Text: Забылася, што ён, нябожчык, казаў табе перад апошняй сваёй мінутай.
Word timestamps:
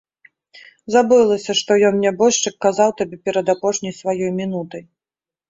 Забылася, 0.95 1.55
што 1.59 1.77
ён, 1.89 1.99
нябожчык, 2.05 2.57
казаў 2.67 2.89
табе 3.03 3.21
перад 3.29 3.53
апошняй 3.57 3.95
сваёй 4.01 4.35
мінутай. 4.41 4.83